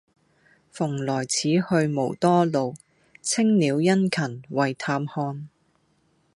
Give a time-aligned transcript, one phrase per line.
[0.73, 2.73] 蓬萊此去無多路，
[3.21, 5.47] 青鳥殷勤為探看。